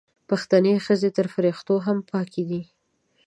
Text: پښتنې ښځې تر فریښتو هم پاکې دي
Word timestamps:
پښتنې 0.29 0.73
ښځې 0.85 1.09
تر 1.17 1.25
فریښتو 1.33 1.75
هم 1.85 1.97
پاکې 2.11 2.43
دي 2.49 2.61